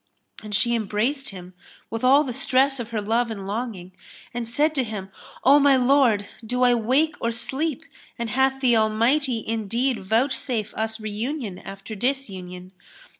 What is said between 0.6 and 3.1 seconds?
embraced him with all the stress of her